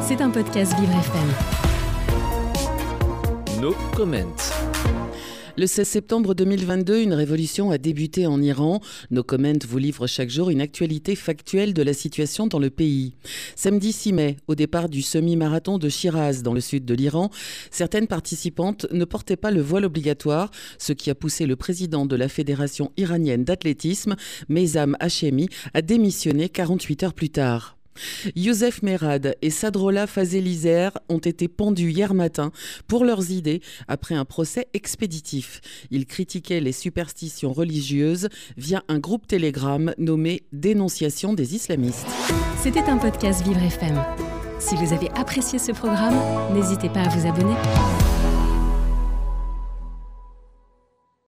C'est 0.00 0.22
un 0.22 0.30
podcast 0.30 0.72
Vivre 0.80 0.94
FM. 0.94 1.28
No 3.60 3.74
comment. 3.94 4.34
Le 5.58 5.66
16 5.66 5.86
septembre 5.86 6.34
2022, 6.34 7.02
une 7.02 7.12
révolution 7.12 7.70
a 7.70 7.76
débuté 7.76 8.26
en 8.26 8.40
Iran. 8.40 8.80
Nos 9.10 9.22
comments 9.22 9.66
vous 9.68 9.76
livrent 9.76 10.06
chaque 10.06 10.30
jour 10.30 10.48
une 10.48 10.62
actualité 10.62 11.14
factuelle 11.14 11.74
de 11.74 11.82
la 11.82 11.92
situation 11.92 12.46
dans 12.46 12.58
le 12.58 12.70
pays. 12.70 13.16
Samedi 13.54 13.92
6 13.92 14.12
mai, 14.14 14.36
au 14.46 14.54
départ 14.54 14.88
du 14.88 15.02
semi-marathon 15.02 15.76
de 15.76 15.90
Shiraz 15.90 16.40
dans 16.42 16.54
le 16.54 16.62
sud 16.62 16.86
de 16.86 16.94
l'Iran, 16.94 17.28
certaines 17.70 18.06
participantes 18.06 18.86
ne 18.92 19.04
portaient 19.04 19.36
pas 19.36 19.50
le 19.50 19.60
voile 19.60 19.84
obligatoire, 19.84 20.50
ce 20.78 20.94
qui 20.94 21.10
a 21.10 21.14
poussé 21.14 21.44
le 21.44 21.56
président 21.56 22.06
de 22.06 22.16
la 22.16 22.28
Fédération 22.28 22.92
iranienne 22.96 23.44
d'athlétisme, 23.44 24.16
Meizam 24.48 24.96
Hashemi, 25.00 25.48
à 25.74 25.82
démissionner 25.82 26.48
48 26.48 27.02
heures 27.02 27.14
plus 27.14 27.30
tard. 27.30 27.77
Youssef 28.36 28.82
Merad 28.82 29.36
et 29.42 29.50
Sadrola 29.50 30.06
Fazelizer 30.06 30.98
ont 31.08 31.18
été 31.18 31.48
pendus 31.48 31.90
hier 31.90 32.14
matin 32.14 32.52
pour 32.86 33.04
leurs 33.04 33.30
idées 33.30 33.60
après 33.86 34.14
un 34.14 34.24
procès 34.24 34.68
expéditif. 34.74 35.60
Ils 35.90 36.06
critiquaient 36.06 36.60
les 36.60 36.72
superstitions 36.72 37.52
religieuses 37.52 38.28
via 38.56 38.82
un 38.88 38.98
groupe 38.98 39.26
Telegram 39.26 39.92
nommé 39.98 40.42
Dénonciation 40.52 41.34
des 41.34 41.54
islamistes. 41.54 42.06
C'était 42.62 42.80
un 42.80 42.98
podcast 42.98 43.44
Vivre 43.44 43.62
FM. 43.62 44.02
Si 44.58 44.74
vous 44.74 44.92
avez 44.92 45.10
apprécié 45.10 45.58
ce 45.58 45.72
programme, 45.72 46.16
n'hésitez 46.52 46.88
pas 46.88 47.02
à 47.02 47.08
vous 47.08 47.28
abonner. 47.28 48.17